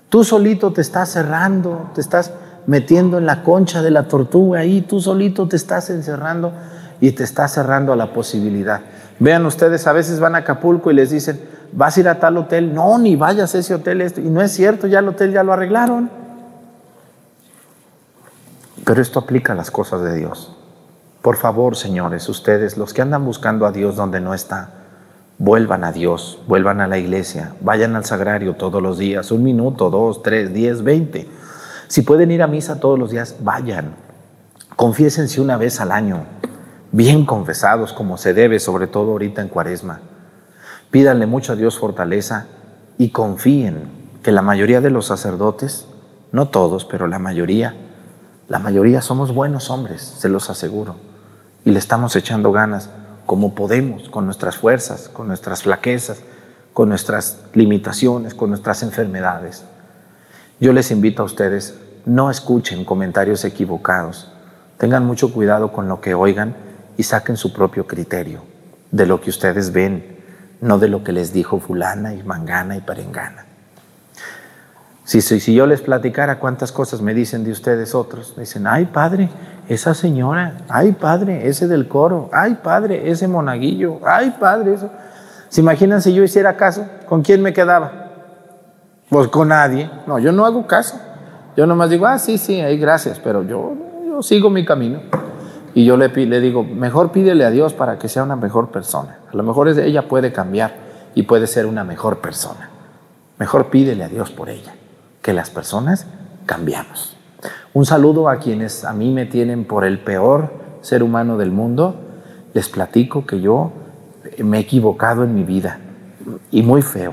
[0.10, 2.32] Tú solito te estás cerrando, te estás
[2.66, 6.54] metiendo en la concha de la tortuga ahí, tú solito te estás encerrando
[7.02, 8.82] y te estás cerrando a la posibilidad.
[9.20, 11.42] Vean ustedes, a veces van a Acapulco y les dicen,
[11.74, 14.22] vas a ir a tal hotel, no, ni vayas a ese hotel, esto.
[14.22, 16.10] y no es cierto, ya el hotel ya lo arreglaron.
[18.88, 20.56] Pero esto aplica a las cosas de Dios.
[21.22, 24.72] Por favor, señores, ustedes, los que andan buscando a Dios donde no está,
[25.40, 29.92] Vuelvan a Dios, vuelvan a la iglesia, vayan al sagrario todos los días, un minuto,
[29.92, 31.30] dos, tres, diez, veinte.
[31.88, 33.94] Si pueden ir a misa todos los días, vayan.
[34.76, 36.24] Confiésense una vez al año,
[36.92, 40.00] bien confesados como se debe, sobre todo ahorita en cuaresma.
[40.90, 42.48] Pídanle mucho a Dios fortaleza
[42.98, 43.92] y confíen
[44.24, 45.88] que la mayoría de los sacerdotes,
[46.32, 47.76] no todos, pero la mayoría,
[48.48, 50.96] la mayoría somos buenos hombres, se los aseguro,
[51.66, 52.90] y le estamos echando ganas
[53.26, 56.20] como podemos, con nuestras fuerzas, con nuestras flaquezas,
[56.72, 59.64] con nuestras limitaciones, con nuestras enfermedades.
[60.62, 64.32] Yo les invito a ustedes, no escuchen comentarios equivocados,
[64.78, 66.56] tengan mucho cuidado con lo que oigan
[66.96, 68.44] y saquen su propio criterio
[68.92, 70.20] de lo que ustedes ven,
[70.62, 73.47] no de lo que les dijo fulana y mangana y perengana.
[75.08, 79.30] Si, yo les platicara cuántas cosas me dicen de ustedes otros, dicen, ay padre,
[79.70, 84.90] esa señora, ay padre, ese del coro, ay padre, ese monaguillo, ay padre, eso.
[85.48, 86.86] ¿Se imaginan si yo hiciera caso?
[87.08, 88.10] ¿Con quién me quedaba?
[89.10, 89.90] Pues con nadie.
[90.08, 91.00] No, yo no hago caso.
[91.56, 93.76] Yo nomás digo, ah, sí, sí, ahí gracias, pero yo,
[94.06, 95.00] yo sigo mi camino.
[95.74, 99.20] Y yo le, le digo, mejor pídele a Dios para que sea una mejor persona.
[99.32, 100.76] A lo mejor ella puede cambiar
[101.16, 102.70] y puede ser una mejor persona.
[103.40, 104.74] Mejor pídele a Dios por ella
[105.28, 106.06] que las personas
[106.46, 107.18] cambiamos.
[107.74, 112.00] Un saludo a quienes a mí me tienen por el peor ser humano del mundo.
[112.54, 113.74] Les platico que yo
[114.42, 115.80] me he equivocado en mi vida
[116.50, 117.12] y muy feo,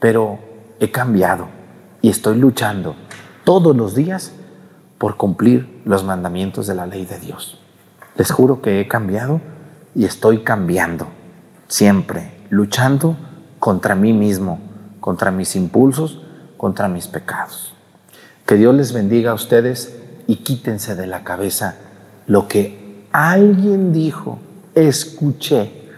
[0.00, 0.40] pero
[0.80, 1.46] he cambiado
[2.02, 2.96] y estoy luchando
[3.44, 4.32] todos los días
[4.98, 7.60] por cumplir los mandamientos de la ley de Dios.
[8.16, 9.40] Les juro que he cambiado
[9.94, 11.06] y estoy cambiando,
[11.68, 13.16] siempre luchando
[13.60, 14.58] contra mí mismo,
[14.98, 16.24] contra mis impulsos,
[16.58, 17.72] contra mis pecados.
[18.44, 19.96] Que Dios les bendiga a ustedes
[20.26, 21.76] y quítense de la cabeza
[22.26, 24.38] lo que Alguien dijo,
[24.74, 25.90] escuché,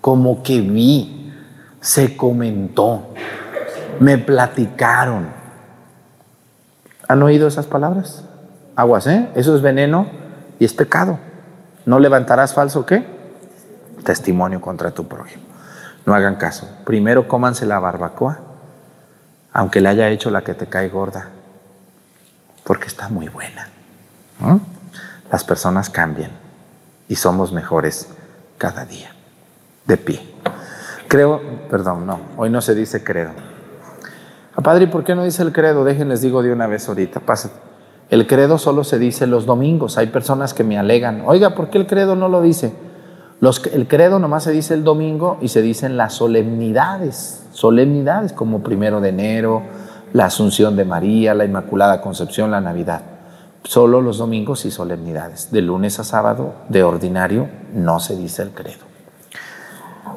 [0.00, 1.32] como que vi,
[1.80, 3.14] se comentó,
[4.00, 5.28] me platicaron.
[7.06, 8.24] ¿Han oído esas palabras?
[8.74, 9.28] Aguas, ¿eh?
[9.34, 10.08] Eso es veneno
[10.58, 11.18] y es pecado.
[11.86, 13.06] ¿No levantarás falso qué?
[14.04, 15.44] Testimonio contra tu prójimo.
[16.04, 16.68] No hagan caso.
[16.84, 18.40] Primero cómanse la barbacoa,
[19.58, 21.30] aunque le haya hecho la que te cae gorda,
[22.62, 23.68] porque está muy buena.
[25.32, 26.30] Las personas cambian
[27.08, 28.08] y somos mejores
[28.56, 29.10] cada día.
[29.84, 30.20] De pie.
[31.08, 33.32] Creo, perdón, no, hoy no se dice credo.
[34.54, 35.82] Ah, padre, ¿y por qué no dice el credo?
[35.82, 37.50] Déjenles digo de una vez ahorita, pasa.
[38.10, 39.98] El credo solo se dice los domingos.
[39.98, 42.72] Hay personas que me alegan, oiga, ¿por qué el credo no lo dice?
[43.40, 48.62] Los, el credo nomás se dice el domingo y se dicen las solemnidades, solemnidades como
[48.62, 49.62] primero de enero,
[50.12, 53.02] la Asunción de María, la Inmaculada Concepción, la Navidad.
[53.64, 55.50] Solo los domingos y solemnidades.
[55.50, 58.86] De lunes a sábado, de ordinario, no se dice el credo.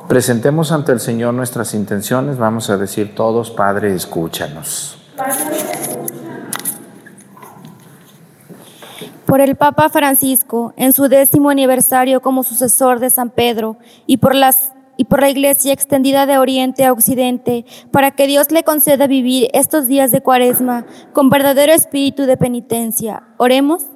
[0.07, 2.37] Presentemos ante el Señor nuestras intenciones.
[2.37, 4.99] Vamos a decir todos, Padre, escúchanos.
[9.25, 14.35] Por el Papa Francisco, en su décimo aniversario como sucesor de San Pedro, y por
[14.35, 19.07] las y por la Iglesia extendida de Oriente a Occidente, para que Dios le conceda
[19.07, 23.23] vivir estos días de Cuaresma con verdadero espíritu de penitencia.
[23.37, 23.87] Oremos.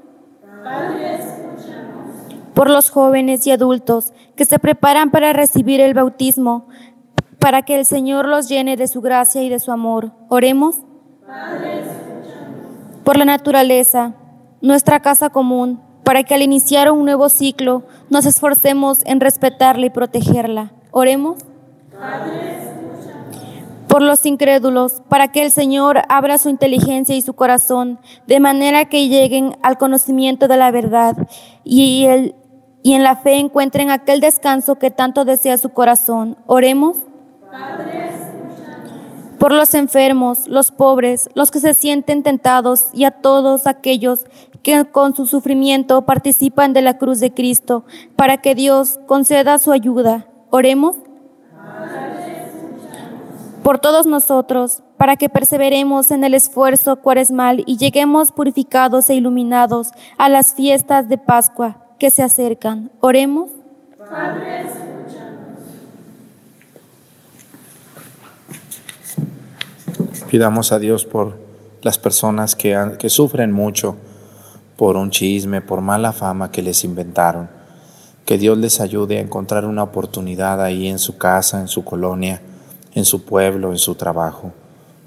[2.55, 6.69] por los jóvenes y adultos que se preparan para recibir el bautismo,
[7.37, 10.11] para que el Señor los llene de su gracia y de su amor.
[10.29, 10.77] Oremos.
[13.03, 14.15] por la naturaleza,
[14.59, 19.91] nuestra casa común, para que al iniciar un nuevo ciclo nos esforcemos en respetarla y
[19.91, 20.71] protegerla.
[20.97, 21.35] Oremos.
[23.89, 28.85] por los incrédulos, para que el Señor abra su inteligencia y su corazón, de manera
[28.85, 31.17] que lleguen al conocimiento de la verdad
[31.65, 32.35] y, el,
[32.81, 36.37] y en la fe encuentren aquel descanso que tanto desea su corazón.
[36.45, 36.95] Oremos.
[39.37, 44.25] por los enfermos, los pobres, los que se sienten tentados y a todos aquellos
[44.63, 47.83] que con su sufrimiento participan de la cruz de Cristo,
[48.15, 50.29] para que Dios conceda su ayuda.
[50.49, 50.95] Oremos
[53.65, 59.89] por todos nosotros, para que perseveremos en el esfuerzo cuaresmal y lleguemos purificados e iluminados
[60.19, 62.91] a las fiestas de Pascua que se acercan.
[62.99, 63.49] Oremos.
[70.29, 71.39] Pidamos a Dios por
[71.81, 73.95] las personas que, que sufren mucho
[74.77, 77.54] por un chisme, por mala fama que les inventaron.
[78.25, 82.41] Que Dios les ayude a encontrar una oportunidad ahí en su casa, en su colonia,
[82.93, 84.51] en su pueblo, en su trabajo.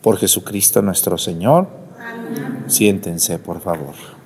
[0.02, 1.68] Por Jesucristo nuestro Señor.
[2.68, 4.17] Siéntense, por favor.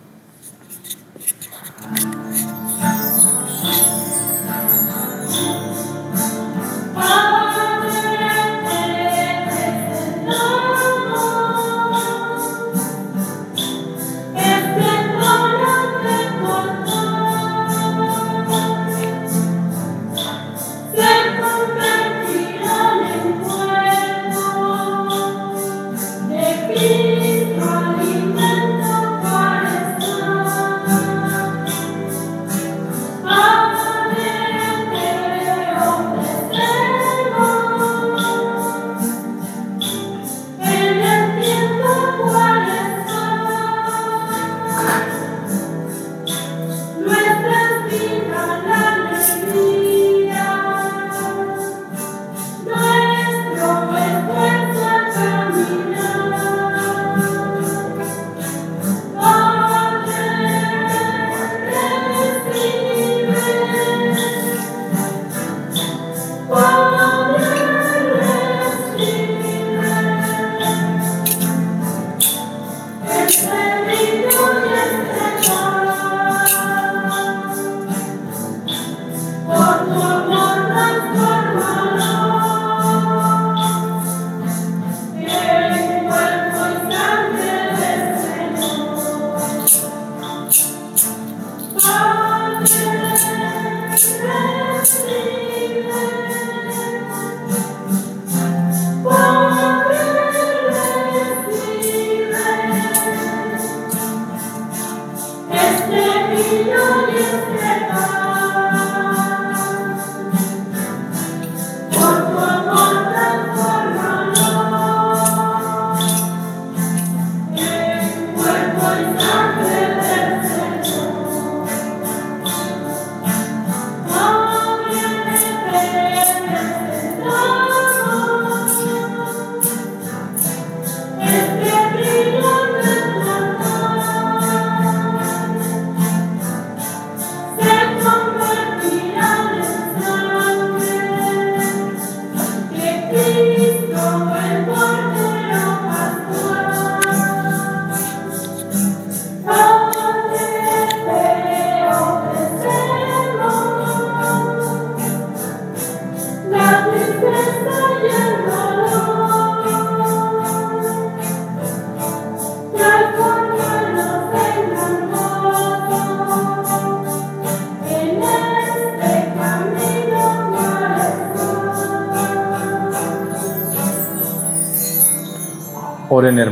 [106.43, 107.92] Senhor, Deus,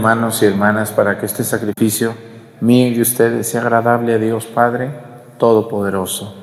[0.01, 2.14] hermanos y hermanas para que este sacrificio
[2.62, 4.90] mío y de ustedes sea agradable a Dios Padre
[5.36, 6.36] Todopoderoso.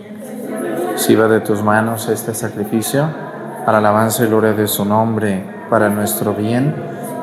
[1.20, 3.10] Va de tus manos este sacrificio
[3.66, 6.76] para alabanza y gloria de su nombre, para nuestro bien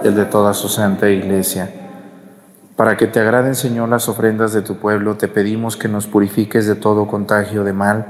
[0.02, 1.70] y el de toda su santa iglesia.
[2.74, 6.66] Para que te agraden, Señor, las ofrendas de tu pueblo, te pedimos que nos purifiques
[6.66, 8.06] de todo contagio de mal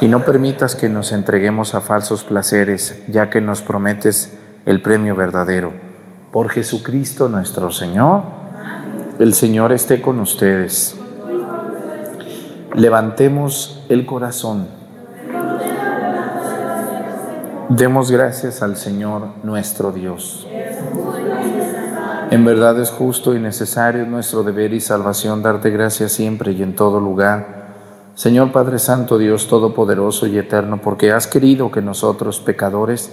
[0.00, 4.36] y no permitas que nos entreguemos a falsos placeres, ya que nos prometes
[4.66, 5.87] el premio verdadero
[6.32, 8.22] por Jesucristo nuestro Señor.
[9.18, 10.96] El Señor esté con ustedes.
[12.74, 14.68] Levantemos el corazón.
[17.68, 20.46] Demos gracias al Señor nuestro Dios.
[22.30, 26.76] En verdad es justo y necesario nuestro deber y salvación darte gracias siempre y en
[26.76, 27.58] todo lugar.
[28.14, 33.12] Señor Padre Santo, Dios Todopoderoso y Eterno, porque has querido que nosotros, pecadores,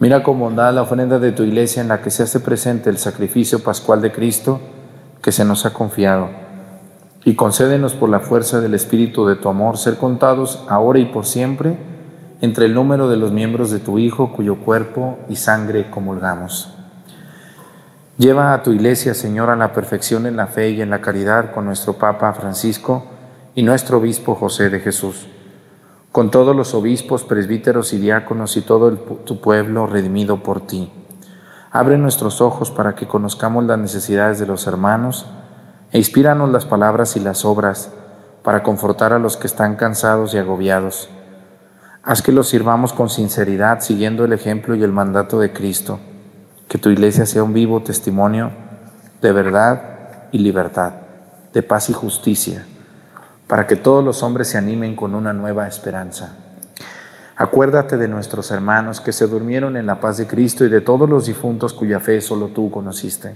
[0.00, 2.96] Mira con bondad la ofrenda de tu iglesia en la que se hace presente el
[2.96, 4.58] sacrificio pascual de Cristo
[5.20, 6.30] que se nos ha confiado.
[7.26, 11.26] Y concédenos por la fuerza del Espíritu de tu amor ser contados ahora y por
[11.26, 11.76] siempre
[12.40, 16.72] entre el número de los miembros de tu Hijo cuyo cuerpo y sangre comulgamos.
[18.16, 21.52] Lleva a tu iglesia, Señor, a la perfección en la fe y en la caridad
[21.52, 23.04] con nuestro Papa Francisco
[23.54, 25.26] y nuestro Obispo José de Jesús,
[26.12, 30.92] con todos los obispos, presbíteros y diáconos y todo tu pueblo redimido por ti.
[31.70, 35.26] Abre nuestros ojos para que conozcamos las necesidades de los hermanos
[35.92, 37.92] e inspíranos las palabras y las obras
[38.42, 41.10] para confortar a los que están cansados y agobiados
[42.02, 46.00] Haz que los sirvamos con sinceridad, siguiendo el ejemplo y el mandato de Cristo.
[46.66, 48.50] Que tu iglesia sea un vivo testimonio
[49.20, 50.94] de verdad y libertad,
[51.52, 52.66] de paz y justicia,
[53.50, 56.36] para que todos los hombres se animen con una nueva esperanza.
[57.34, 61.10] Acuérdate de nuestros hermanos que se durmieron en la paz de Cristo y de todos
[61.10, 63.34] los difuntos cuya fe solo tú conociste.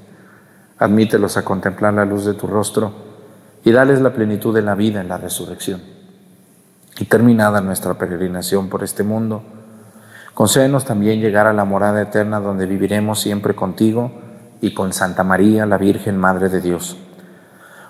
[0.79, 2.93] Admítelos a contemplar la luz de tu rostro
[3.65, 5.83] y dales la plenitud de la vida en la resurrección
[7.01, 9.43] y terminada nuestra peregrinación por este mundo,
[10.33, 14.12] concédenos también llegar a la morada eterna donde viviremos siempre contigo
[14.61, 16.97] y con Santa María, la Virgen Madre de Dios,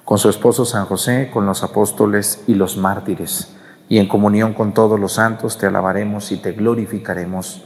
[0.05, 3.57] con su esposo San José, con los apóstoles y los mártires,
[3.89, 7.63] y en comunión con todos los santos te alabaremos y te glorificaremos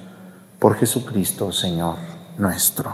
[0.58, 1.96] por Jesucristo, Señor
[2.38, 2.92] nuestro.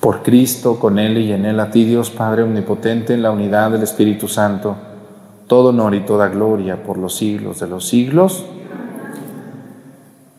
[0.00, 3.70] Por Cristo, con Él y en Él, a ti Dios Padre Omnipotente, en la unidad
[3.70, 4.76] del Espíritu Santo,
[5.46, 8.44] todo honor y toda gloria por los siglos de los siglos.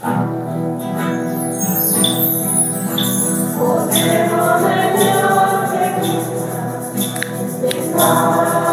[0.00, 0.40] Contigo.
[7.62, 8.69] es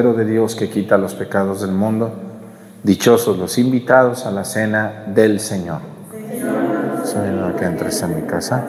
[0.00, 2.10] Cordero de Dios que quita los pecados del mundo.
[2.82, 5.82] Dichosos los invitados a la cena del Señor.
[7.04, 7.28] Soy
[7.58, 8.64] que entres en mi casa.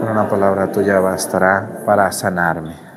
[0.00, 2.87] una palabra tuya bastará para sanarme.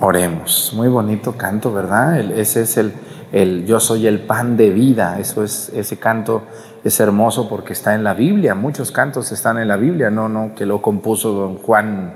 [0.00, 0.72] Oremos.
[0.76, 2.20] Muy bonito canto, ¿verdad?
[2.20, 2.92] ese es el,
[3.32, 5.18] el, yo soy el pan de vida.
[5.18, 6.42] Eso es, ese canto
[6.84, 8.54] es hermoso porque está en la Biblia.
[8.54, 12.14] Muchos cantos están en la Biblia, no, no, que lo compuso don Juan,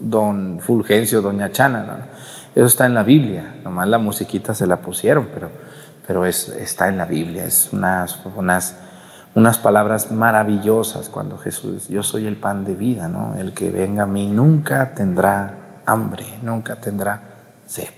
[0.00, 1.82] don Fulgencio, doña Chana.
[1.82, 1.92] ¿no?
[2.54, 3.56] Eso está en la Biblia.
[3.62, 5.50] Nomás la musiquita se la pusieron, pero,
[6.06, 7.44] pero es, está en la Biblia.
[7.44, 8.76] Es unas, unas,
[9.34, 13.34] unas palabras maravillosas cuando Jesús, yo soy el pan de vida, ¿no?
[13.36, 17.22] El que venga a mí nunca tendrá hambre, nunca tendrá
[17.66, 17.88] sed.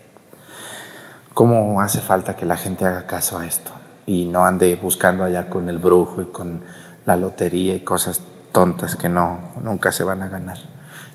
[1.35, 3.73] ¿Cómo hace falta que la gente haga caso a esto
[4.07, 6.63] y no ande buscando allá con el brujo y con
[7.05, 8.21] la lotería y cosas
[8.53, 10.59] tontas que no, nunca se van a ganar,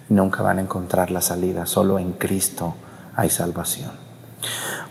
[0.10, 2.76] nunca van a encontrar la salida, solo en Cristo
[3.16, 3.92] hay salvación.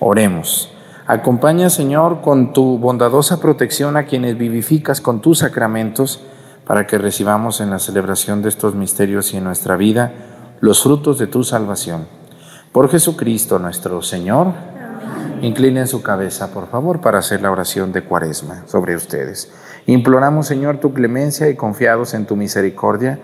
[0.01, 0.71] Oremos.
[1.07, 6.23] Acompaña, Señor, con tu bondadosa protección a quienes vivificas con tus sacramentos
[6.67, 10.13] para que recibamos en la celebración de estos misterios y en nuestra vida
[10.61, 12.07] los frutos de tu salvación.
[12.73, 14.49] Por Jesucristo nuestro Señor,
[15.43, 19.53] inclinen su cabeza, por favor, para hacer la oración de cuaresma sobre ustedes.
[19.87, 23.21] Imploramos, Señor, tu clemencia y confiados en tu misericordia,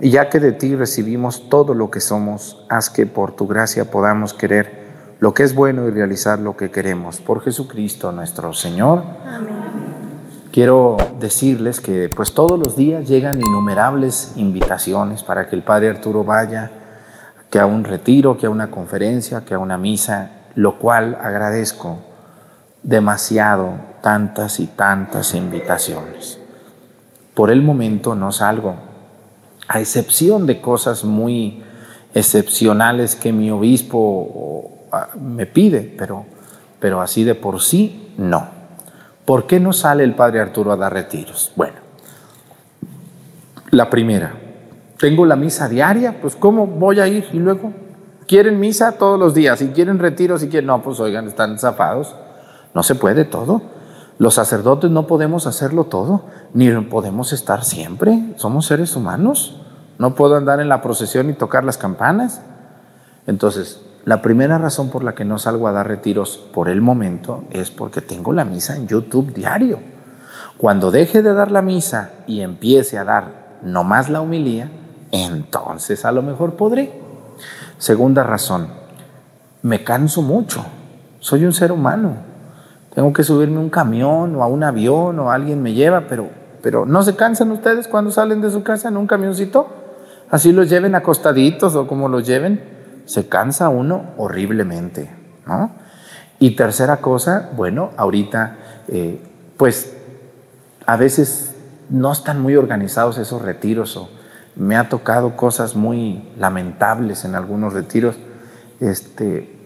[0.00, 3.90] y ya que de ti recibimos todo lo que somos, haz que por tu gracia
[3.90, 4.86] podamos querer
[5.20, 7.20] lo que es bueno y realizar lo que queremos.
[7.20, 9.02] Por Jesucristo nuestro Señor.
[9.26, 9.85] Amén.
[10.56, 16.24] Quiero decirles que pues todos los días llegan innumerables invitaciones para que el Padre Arturo
[16.24, 16.70] vaya,
[17.50, 21.98] que a un retiro, que a una conferencia, que a una misa, lo cual agradezco
[22.82, 26.38] demasiado tantas y tantas invitaciones.
[27.34, 28.76] Por el momento no salgo,
[29.68, 31.64] a excepción de cosas muy
[32.14, 34.86] excepcionales que mi obispo
[35.20, 36.24] me pide, pero,
[36.80, 38.55] pero así de por sí no.
[39.26, 41.52] ¿Por qué no sale el padre Arturo a dar retiros?
[41.56, 41.74] Bueno,
[43.70, 44.34] la primera,
[44.98, 47.26] tengo la misa diaria, pues ¿cómo voy a ir?
[47.32, 47.72] Y luego,
[48.28, 49.58] ¿quieren misa todos los días?
[49.58, 52.14] Si quieren retiros, si quieren, no, pues oigan, están zafados.
[52.72, 53.62] No se puede todo.
[54.18, 56.22] Los sacerdotes no podemos hacerlo todo,
[56.54, 58.32] ni podemos estar siempre.
[58.36, 59.60] Somos seres humanos.
[59.98, 62.42] No puedo andar en la procesión y tocar las campanas.
[63.26, 67.42] Entonces, La primera razón por la que no salgo a dar retiros por el momento
[67.50, 69.80] es porque tengo la misa en YouTube diario.
[70.58, 74.70] Cuando deje de dar la misa y empiece a dar nomás la humilía,
[75.10, 76.92] entonces a lo mejor podré.
[77.78, 78.68] Segunda razón,
[79.62, 80.64] me canso mucho.
[81.18, 82.12] Soy un ser humano.
[82.94, 86.28] Tengo que subirme a un camión o a un avión o alguien me lleva, pero,
[86.62, 89.66] pero ¿no se cansan ustedes cuando salen de su casa en un camioncito?
[90.30, 92.75] Así los lleven acostaditos o como los lleven,
[93.06, 95.10] se cansa uno horriblemente.
[95.46, 95.70] ¿no?
[96.38, 98.56] Y tercera cosa, bueno, ahorita,
[98.88, 99.20] eh,
[99.56, 99.96] pues
[100.84, 101.54] a veces
[101.88, 104.10] no están muy organizados esos retiros o
[104.54, 108.16] me ha tocado cosas muy lamentables en algunos retiros.
[108.80, 109.56] Este,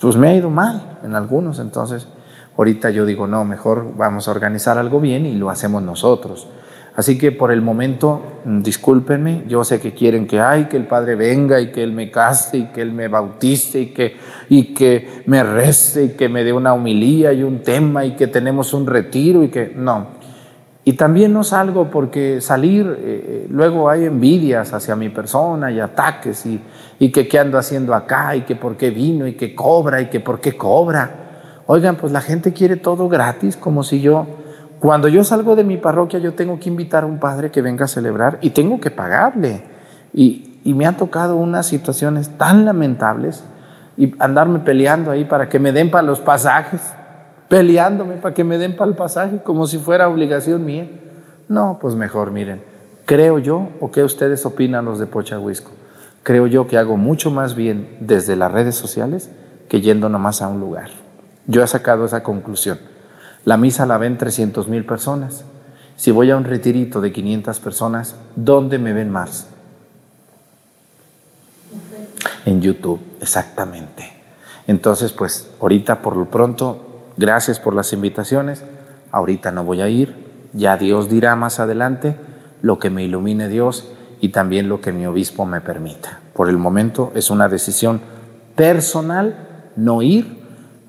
[0.00, 2.08] pues me ha ido mal en algunos, entonces
[2.56, 6.48] ahorita yo digo, no, mejor vamos a organizar algo bien y lo hacemos nosotros.
[6.94, 10.86] Así que por el momento, mm, discúlpenme, yo sé que quieren que, ay, que el
[10.86, 14.16] Padre venga y que Él me case y que Él me bautice y que,
[14.50, 18.26] y que me rece y que me dé una humilía y un tema y que
[18.26, 20.22] tenemos un retiro y que, no,
[20.84, 25.78] y también no salgo porque salir, eh, eh, luego hay envidias hacia mi persona y
[25.78, 26.60] ataques y,
[26.98, 30.06] y, que qué ando haciendo acá y que por qué vino y que cobra y
[30.06, 31.62] que por qué cobra.
[31.66, 34.26] Oigan, pues la gente quiere todo gratis, como si yo,
[34.82, 37.84] cuando yo salgo de mi parroquia, yo tengo que invitar a un padre que venga
[37.84, 39.62] a celebrar y tengo que pagarle.
[40.12, 43.44] Y, y me han tocado unas situaciones tan lamentables
[43.96, 46.80] y andarme peleando ahí para que me den para los pasajes
[47.52, 50.88] peleándome para que me den para el pasaje como si fuera obligación mía.
[51.50, 52.62] No, pues mejor, miren,
[53.04, 55.70] creo yo, o qué ustedes opinan los de Pochahuisco,
[56.22, 59.30] creo yo que hago mucho más bien desde las redes sociales
[59.68, 60.88] que yendo nomás a un lugar.
[61.46, 62.78] Yo he sacado esa conclusión.
[63.44, 65.44] La misa la ven 300 mil personas.
[65.96, 69.48] Si voy a un retirito de 500 personas, ¿dónde me ven más?
[72.44, 74.12] En YouTube, exactamente.
[74.66, 78.64] Entonces, pues ahorita por lo pronto Gracias por las invitaciones.
[79.10, 80.14] Ahorita no voy a ir.
[80.52, 82.16] Ya Dios dirá más adelante
[82.62, 83.90] lo que me ilumine Dios
[84.20, 86.20] y también lo que mi obispo me permita.
[86.32, 88.00] Por el momento es una decisión
[88.56, 90.40] personal no ir.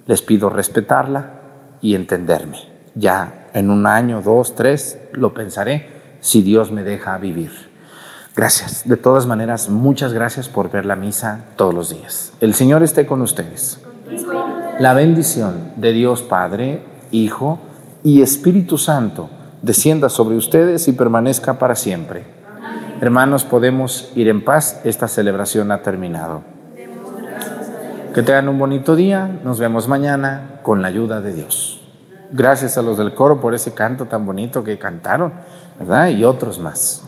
[0.05, 1.41] Les pido respetarla
[1.83, 2.57] y entenderme.
[2.95, 5.89] Ya en un año, dos, tres, lo pensaré
[6.21, 7.51] si Dios me deja vivir.
[8.35, 8.87] Gracias.
[8.87, 12.33] De todas maneras, muchas gracias por ver la misa todos los días.
[12.39, 13.79] El Señor esté con ustedes.
[14.79, 16.81] La bendición de Dios Padre,
[17.11, 17.59] Hijo
[18.01, 19.29] y Espíritu Santo
[19.61, 22.23] descienda sobre ustedes y permanezca para siempre.
[23.01, 24.79] Hermanos, podemos ir en paz.
[24.83, 26.43] Esta celebración ha terminado.
[28.15, 29.29] Que tengan un bonito día.
[29.43, 31.81] Nos vemos mañana con la ayuda de Dios.
[32.31, 35.33] Gracias a los del coro por ese canto tan bonito que cantaron,
[35.77, 36.07] ¿verdad?
[36.07, 37.03] Y otros más.